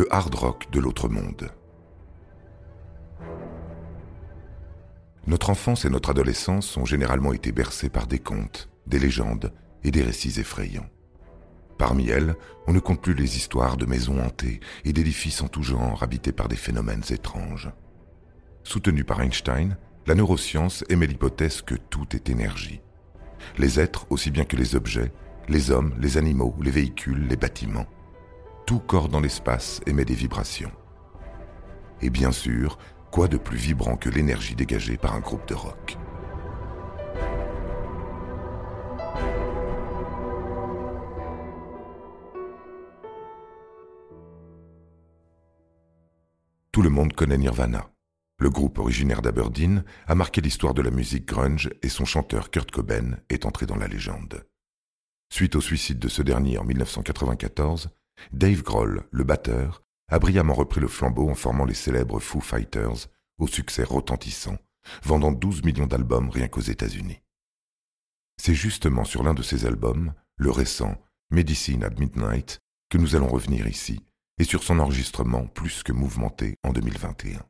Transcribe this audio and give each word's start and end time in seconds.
Le 0.00 0.14
hard 0.14 0.34
rock 0.34 0.70
de 0.72 0.80
l'autre 0.80 1.10
monde. 1.10 1.50
Notre 5.26 5.50
enfance 5.50 5.84
et 5.84 5.90
notre 5.90 6.08
adolescence 6.08 6.74
ont 6.78 6.86
généralement 6.86 7.34
été 7.34 7.52
bercées 7.52 7.90
par 7.90 8.06
des 8.06 8.18
contes, 8.18 8.70
des 8.86 8.98
légendes 8.98 9.52
et 9.84 9.90
des 9.90 10.00
récits 10.00 10.40
effrayants. 10.40 10.88
Parmi 11.76 12.08
elles, 12.08 12.34
on 12.66 12.72
ne 12.72 12.80
compte 12.80 13.02
plus 13.02 13.12
les 13.12 13.36
histoires 13.36 13.76
de 13.76 13.84
maisons 13.84 14.18
hantées 14.22 14.60
et 14.86 14.94
d'édifices 14.94 15.42
en 15.42 15.48
tout 15.48 15.62
genre 15.62 16.02
habités 16.02 16.32
par 16.32 16.48
des 16.48 16.56
phénomènes 16.56 17.04
étranges. 17.10 17.70
Soutenue 18.64 19.04
par 19.04 19.20
Einstein, 19.20 19.76
la 20.06 20.14
neuroscience 20.14 20.82
émet 20.88 21.08
l'hypothèse 21.08 21.60
que 21.60 21.74
tout 21.74 22.16
est 22.16 22.30
énergie. 22.30 22.80
Les 23.58 23.78
êtres 23.80 24.06
aussi 24.08 24.30
bien 24.30 24.46
que 24.46 24.56
les 24.56 24.76
objets, 24.76 25.12
les 25.46 25.70
hommes, 25.70 25.92
les 26.00 26.16
animaux, 26.16 26.56
les 26.62 26.70
véhicules, 26.70 27.26
les 27.28 27.36
bâtiments 27.36 27.86
tout 28.70 28.78
corps 28.78 29.08
dans 29.08 29.18
l'espace 29.18 29.80
émet 29.86 30.04
des 30.04 30.14
vibrations. 30.14 30.70
Et 32.02 32.08
bien 32.08 32.30
sûr, 32.30 32.78
quoi 33.10 33.26
de 33.26 33.36
plus 33.36 33.56
vibrant 33.56 33.96
que 33.96 34.08
l'énergie 34.08 34.54
dégagée 34.54 34.96
par 34.96 35.16
un 35.16 35.18
groupe 35.18 35.44
de 35.48 35.54
rock? 35.54 35.98
Tout 46.70 46.82
le 46.82 46.90
monde 46.90 47.12
connaît 47.14 47.38
Nirvana. 47.38 47.90
Le 48.38 48.50
groupe 48.50 48.78
originaire 48.78 49.20
d'Aberdeen 49.20 49.82
a 50.06 50.14
marqué 50.14 50.40
l'histoire 50.40 50.74
de 50.74 50.82
la 50.82 50.92
musique 50.92 51.26
grunge 51.26 51.70
et 51.82 51.88
son 51.88 52.04
chanteur 52.04 52.52
Kurt 52.52 52.70
Cobain 52.70 53.18
est 53.30 53.46
entré 53.46 53.66
dans 53.66 53.74
la 53.74 53.88
légende. 53.88 54.46
Suite 55.28 55.56
au 55.56 55.60
suicide 55.60 55.98
de 55.98 56.06
ce 56.08 56.22
dernier 56.22 56.56
en 56.58 56.64
1994, 56.64 57.90
Dave 58.32 58.62
Grohl, 58.62 59.04
le 59.10 59.24
batteur, 59.24 59.82
a 60.08 60.18
brillamment 60.18 60.54
repris 60.54 60.80
le 60.80 60.88
flambeau 60.88 61.28
en 61.30 61.34
formant 61.34 61.64
les 61.64 61.74
célèbres 61.74 62.20
Foo 62.20 62.40
Fighters, 62.40 63.08
au 63.38 63.46
succès 63.46 63.84
retentissant, 63.84 64.58
vendant 65.02 65.32
12 65.32 65.64
millions 65.64 65.86
d'albums 65.86 66.30
rien 66.30 66.48
qu'aux 66.48 66.60
États-Unis. 66.60 67.20
C'est 68.36 68.54
justement 68.54 69.04
sur 69.04 69.22
l'un 69.22 69.34
de 69.34 69.42
ces 69.42 69.66
albums, 69.66 70.14
le 70.36 70.50
récent 70.50 70.96
Medicine 71.30 71.84
at 71.84 71.90
Midnight, 71.98 72.58
que 72.90 72.98
nous 72.98 73.14
allons 73.14 73.28
revenir 73.28 73.68
ici, 73.68 74.04
et 74.38 74.44
sur 74.44 74.62
son 74.62 74.80
enregistrement 74.80 75.46
plus 75.46 75.82
que 75.82 75.92
mouvementé 75.92 76.56
en 76.64 76.72
2021. 76.72 77.40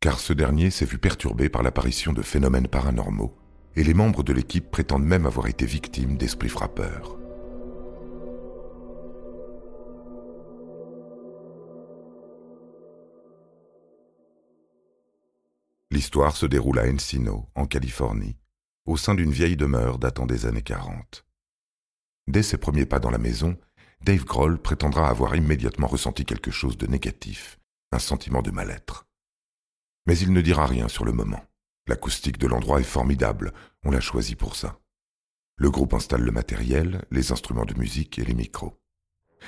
Car 0.00 0.20
ce 0.20 0.32
dernier 0.32 0.70
s'est 0.70 0.84
vu 0.84 0.98
perturbé 0.98 1.48
par 1.48 1.62
l'apparition 1.62 2.12
de 2.12 2.22
phénomènes 2.22 2.68
paranormaux, 2.68 3.36
et 3.74 3.82
les 3.82 3.94
membres 3.94 4.22
de 4.22 4.32
l'équipe 4.32 4.70
prétendent 4.70 5.04
même 5.04 5.26
avoir 5.26 5.48
été 5.48 5.66
victimes 5.66 6.16
d'esprits 6.16 6.48
frappeurs. 6.48 7.18
L'histoire 15.98 16.36
se 16.36 16.46
déroule 16.46 16.78
à 16.78 16.84
Encino, 16.84 17.50
en 17.56 17.66
Californie, 17.66 18.36
au 18.86 18.96
sein 18.96 19.16
d'une 19.16 19.32
vieille 19.32 19.56
demeure 19.56 19.98
datant 19.98 20.26
des 20.26 20.46
années 20.46 20.62
40. 20.62 21.26
Dès 22.28 22.44
ses 22.44 22.56
premiers 22.56 22.86
pas 22.86 23.00
dans 23.00 23.10
la 23.10 23.18
maison, 23.18 23.58
Dave 24.02 24.24
Grohl 24.24 24.62
prétendra 24.62 25.08
avoir 25.08 25.34
immédiatement 25.34 25.88
ressenti 25.88 26.24
quelque 26.24 26.52
chose 26.52 26.78
de 26.78 26.86
négatif, 26.86 27.58
un 27.90 27.98
sentiment 27.98 28.42
de 28.42 28.52
mal-être. 28.52 29.08
Mais 30.06 30.16
il 30.16 30.32
ne 30.32 30.40
dira 30.40 30.66
rien 30.66 30.86
sur 30.86 31.04
le 31.04 31.10
moment. 31.10 31.44
L'acoustique 31.88 32.38
de 32.38 32.46
l'endroit 32.46 32.78
est 32.78 32.84
formidable, 32.84 33.52
on 33.82 33.90
l'a 33.90 33.98
choisi 34.00 34.36
pour 34.36 34.54
ça. 34.54 34.78
Le 35.56 35.68
groupe 35.68 35.94
installe 35.94 36.22
le 36.22 36.30
matériel, 36.30 37.04
les 37.10 37.32
instruments 37.32 37.66
de 37.66 37.76
musique 37.76 38.20
et 38.20 38.24
les 38.24 38.34
micros. 38.34 38.80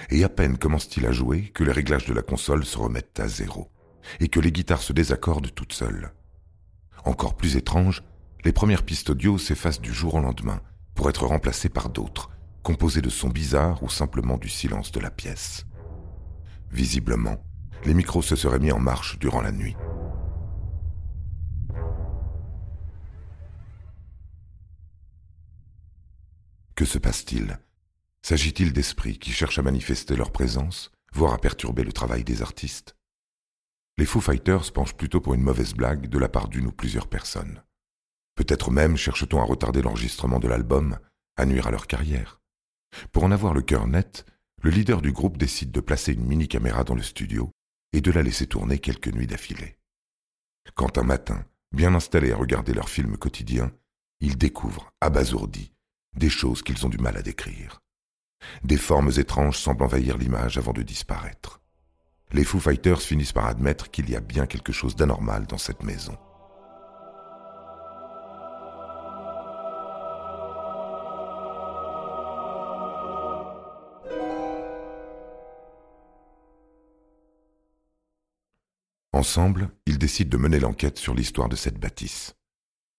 Et 0.09 0.25
à 0.25 0.28
peine 0.28 0.59
commence-t-il 0.59 1.06
à 1.06 1.12
jouer 1.12 1.50
que 1.50 1.62
les 1.62 1.71
réglages 1.71 2.06
de 2.06 2.12
la 2.12 2.22
console 2.22 2.65
se 2.65 2.77
remettent 2.77 3.21
à 3.21 3.28
zéro, 3.28 3.71
et 4.19 4.27
que 4.27 4.41
les 4.41 4.50
guitares 4.50 4.82
se 4.82 4.93
désaccordent 4.93 5.55
toutes 5.55 5.75
seules. 5.75 6.12
Encore 7.05 7.37
plus 7.37 7.56
étrange, 7.56 8.03
les 8.44 8.53
premières 8.53 8.84
pistes 8.84 9.11
audio 9.11 9.38
s'effacent 9.38 9.81
du 9.81 9.93
jour 9.93 10.15
au 10.15 10.21
lendemain 10.21 10.61
pour 10.94 11.09
être 11.09 11.27
remplacées 11.27 11.69
par 11.69 11.88
d'autres, 11.88 12.31
composées 12.62 13.03
de 13.03 13.11
sons 13.11 13.28
bizarres 13.28 13.83
ou 13.83 13.88
simplement 13.88 14.37
du 14.37 14.49
silence 14.49 14.93
de 14.93 15.00
la 15.00 15.11
pièce. 15.11 15.66
Visiblement, 16.71 17.43
les 17.84 17.94
micros 17.94 18.22
se 18.22 18.37
seraient 18.37 18.59
mis 18.59 18.72
en 18.72 18.78
marche 18.78 19.19
durant 19.19 19.41
la 19.41 19.53
nuit. 19.53 19.77
Que 26.75 26.84
se 26.84 26.99
passe-t-il? 26.99 27.59
S'agit-il 28.22 28.72
d'esprits 28.72 29.19
qui 29.19 29.32
cherchent 29.32 29.59
à 29.59 29.62
manifester 29.62 30.17
leur 30.17 30.32
présence, 30.32 30.91
voire 31.12 31.34
à 31.34 31.38
perturber 31.38 31.84
le 31.84 31.93
travail 31.93 32.25
des 32.25 32.43
artistes? 32.43 32.97
Les 34.00 34.06
Foo 34.06 34.22
Fighters 34.22 34.72
penchent 34.72 34.97
plutôt 34.97 35.21
pour 35.21 35.34
une 35.34 35.43
mauvaise 35.43 35.75
blague 35.75 36.06
de 36.09 36.19
la 36.19 36.31
part 36.31 36.49
d'une 36.49 36.69
ou 36.69 36.72
plusieurs 36.72 37.06
personnes. 37.06 37.62
Peut-être 38.34 38.71
même 38.71 38.97
cherche-t-on 38.97 39.38
à 39.38 39.44
retarder 39.44 39.83
l'enregistrement 39.83 40.41
de 40.41 40.49
l'album, 40.49 40.99
à 41.37 41.44
nuire 41.44 41.66
à 41.66 41.71
leur 41.71 41.87
carrière. 41.87 42.41
Pour 43.12 43.25
en 43.25 43.31
avoir 43.31 43.53
le 43.53 43.61
cœur 43.61 43.87
net, 43.87 44.25
le 44.62 44.71
leader 44.71 45.03
du 45.03 45.12
groupe 45.12 45.37
décide 45.37 45.71
de 45.71 45.81
placer 45.81 46.15
une 46.15 46.25
mini-caméra 46.25 46.83
dans 46.83 46.94
le 46.94 47.03
studio 47.03 47.50
et 47.93 48.00
de 48.00 48.11
la 48.11 48.22
laisser 48.22 48.47
tourner 48.47 48.78
quelques 48.78 49.12
nuits 49.12 49.27
d'affilée. 49.27 49.77
Quand 50.75 50.97
un 50.97 51.03
matin, 51.03 51.44
bien 51.71 51.94
installés 51.94 52.32
à 52.32 52.38
regarder 52.38 52.72
leur 52.72 52.88
film 52.88 53.19
quotidien, 53.19 53.71
ils 54.21 54.38
découvrent, 54.38 54.94
abasourdis, 55.03 55.75
des 56.17 56.31
choses 56.31 56.62
qu'ils 56.62 56.87
ont 56.87 56.91
du 56.91 56.97
mal 56.97 57.19
à 57.19 57.22
décrire. 57.22 57.82
Des 58.65 58.78
formes 58.78 59.12
étranges 59.19 59.59
semblent 59.59 59.84
envahir 59.84 60.17
l'image 60.17 60.56
avant 60.56 60.72
de 60.72 60.81
disparaître 60.81 61.59
les 62.33 62.45
Foo 62.45 62.61
Fighters 62.61 63.03
finissent 63.03 63.33
par 63.33 63.47
admettre 63.47 63.91
qu'il 63.91 64.09
y 64.09 64.17
a 64.17 64.21
bien 64.21 64.47
quelque 64.47 64.73
chose 64.73 64.95
d'anormal 64.95 65.47
dans 65.47 65.59
cette 65.59 65.83
maison. 65.83 66.17
Ensemble, 79.12 79.71
ils 79.85 79.99
décident 79.99 80.31
de 80.31 80.43
mener 80.43 80.61
l'enquête 80.61 80.99
sur 80.99 81.15
l'histoire 81.15 81.49
de 81.49 81.57
cette 81.57 81.79
bâtisse. 81.79 82.35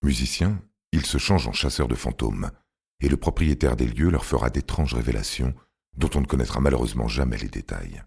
Musiciens, 0.04 0.62
ils 0.92 1.06
se 1.06 1.18
changent 1.18 1.48
en 1.48 1.54
chasseurs 1.54 1.88
de 1.88 1.96
fantômes, 1.96 2.52
et 3.00 3.10
le 3.10 3.18
propriétaire 3.18 3.76
des 3.76 3.88
lieux 3.88 4.12
leur 4.12 4.26
fera 4.26 4.50
d'étranges 4.50 4.94
révélations 4.94 5.56
dont 5.98 6.10
on 6.14 6.22
ne 6.22 6.28
connaîtra 6.28 6.60
malheureusement 6.60 7.08
jamais 7.08 7.38
les 7.38 7.50
détails 7.50 8.04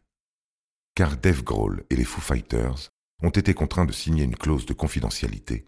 car 0.94 1.16
Dave 1.16 1.42
Grohl 1.42 1.84
et 1.90 1.96
les 1.96 2.04
Foo 2.04 2.20
Fighters 2.20 2.90
ont 3.22 3.30
été 3.30 3.54
contraints 3.54 3.86
de 3.86 3.92
signer 3.92 4.24
une 4.24 4.36
clause 4.36 4.66
de 4.66 4.72
confidentialité, 4.72 5.66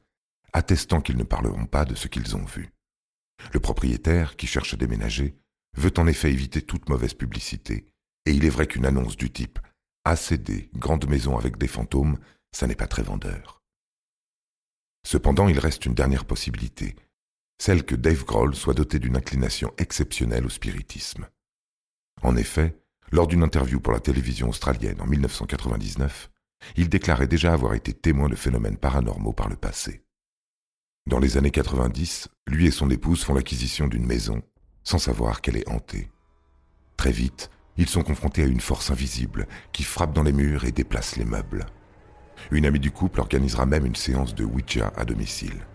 attestant 0.53 1.01
qu'ils 1.01 1.17
ne 1.17 1.25
parleront 1.25 1.67
pas 1.67 1.85
de 1.85 1.95
ce 1.95 2.09
qu'ils 2.09 2.37
ont 2.37 2.45
vu. 2.45 2.71
Le 3.53 3.61
propriétaire, 3.61 4.37
qui 4.37 4.47
cherche 4.47 4.75
à 4.75 4.77
déménager, 4.77 5.37
veut 5.77 5.93
en 5.99 6.07
effet 6.07 6.33
éviter 6.33 6.63
toute 6.63 6.89
mauvaise 6.89 7.15
publicité, 7.15 7.87
et 8.25 8.33
il 8.33 8.45
est 8.45 8.51
vrai 8.51 8.67
qu'une 8.67 8.87
annonce 8.87 9.17
du 9.17 9.31
type 9.31 9.59
ACD, 10.05 10.71
grande 10.75 11.09
maison 11.09 11.37
avec 11.37 11.59
des 11.59 11.67
fantômes, 11.67 12.19
ça 12.53 12.67
n'est 12.67 12.77
pas 12.77 12.87
très 12.87 13.03
vendeur. 13.03 13.61
Cependant, 15.05 15.49
il 15.49 15.59
reste 15.59 15.87
une 15.87 15.95
dernière 15.95 16.25
possibilité, 16.25 16.97
celle 17.61 17.85
que 17.85 17.95
Dave 17.95 18.25
Grohl 18.25 18.55
soit 18.55 18.75
doté 18.75 18.99
d'une 18.99 19.17
inclination 19.17 19.73
exceptionnelle 19.79 20.47
au 20.47 20.49
spiritisme. 20.49 21.29
En 22.23 22.37
effet, 22.37 22.77
lors 23.13 23.27
d'une 23.27 23.43
interview 23.43 23.81
pour 23.81 23.93
la 23.93 24.01
télévision 24.01 24.49
australienne 24.49 25.01
en 25.01 25.07
1999, 25.07 26.31
il 26.77 26.89
déclarait 26.89 27.29
déjà 27.29 27.53
avoir 27.53 27.75
été 27.75 27.93
témoin 27.93 28.29
de 28.29 28.35
phénomènes 28.35 28.77
paranormaux 28.77 29.33
par 29.33 29.49
le 29.49 29.57
passé. 29.57 30.03
Dans 31.07 31.21
les 31.21 31.37
années 31.37 31.53
90, 31.53 32.29
lui 32.49 32.67
et 32.67 32.73
son 32.73 32.91
épouse 32.91 33.23
font 33.23 33.35
l'acquisition 33.35 33.87
d'une 33.87 34.07
maison, 34.07 34.43
sans 34.83 34.99
savoir 34.99 35.41
qu'elle 35.41 35.57
est 35.57 35.69
hantée. 35.69 36.11
Très 36.97 37.13
vite, 37.13 37.51
ils 37.77 37.89
sont 37.89 38.03
confrontés 38.03 38.43
à 38.43 38.47
une 38.47 38.61
force 38.61 38.91
invisible 38.91 39.47
qui 39.73 39.85
frappe 39.85 40.13
dans 40.13 40.23
les 40.23 40.33
murs 40.33 40.65
et 40.65 40.73
déplace 40.73 41.17
les 41.17 41.25
meubles. 41.25 41.67
Une 42.51 42.67
amie 42.67 42.81
du 42.81 42.91
couple 42.91 43.21
organisera 43.21 43.67
même 43.67 43.87
une 43.87 43.95
séance 43.95 44.35
de 44.35 44.45
Ouija 44.45 44.93
à 44.97 45.05
domicile. 45.05 45.67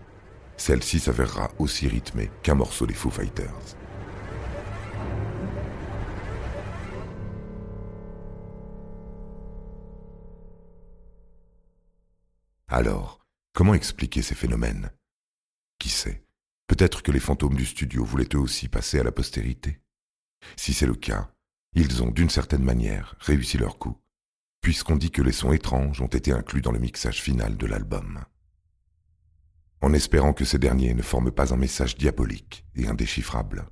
Celle-ci 0.56 1.00
s'avérera 1.00 1.50
aussi 1.58 1.88
rythmée 1.88 2.30
qu'un 2.42 2.54
morceau 2.54 2.86
des 2.86 2.94
Foo 2.94 3.10
Fighters. 3.10 3.76
Alors, 12.74 13.20
comment 13.52 13.74
expliquer 13.74 14.22
ces 14.22 14.34
phénomènes? 14.34 14.92
Qui 15.78 15.90
sait? 15.90 16.24
Peut-être 16.66 17.02
que 17.02 17.12
les 17.12 17.20
fantômes 17.20 17.54
du 17.54 17.66
studio 17.66 18.02
voulaient 18.02 18.34
eux 18.34 18.38
aussi 18.38 18.68
passer 18.68 18.98
à 18.98 19.02
la 19.02 19.12
postérité. 19.12 19.82
Si 20.56 20.72
c'est 20.72 20.86
le 20.86 20.94
cas, 20.94 21.30
ils 21.74 22.02
ont 22.02 22.10
d'une 22.10 22.30
certaine 22.30 22.64
manière 22.64 23.14
réussi 23.18 23.58
leur 23.58 23.76
coup, 23.76 23.98
puisqu'on 24.62 24.96
dit 24.96 25.10
que 25.10 25.20
les 25.20 25.32
sons 25.32 25.52
étranges 25.52 26.00
ont 26.00 26.06
été 26.06 26.32
inclus 26.32 26.62
dans 26.62 26.72
le 26.72 26.78
mixage 26.78 27.20
final 27.20 27.58
de 27.58 27.66
l'album. 27.66 28.24
En 29.82 29.92
espérant 29.92 30.32
que 30.32 30.46
ces 30.46 30.58
derniers 30.58 30.94
ne 30.94 31.02
forment 31.02 31.30
pas 31.30 31.52
un 31.52 31.58
message 31.58 31.98
diabolique 31.98 32.64
et 32.74 32.86
indéchiffrable. 32.86 33.66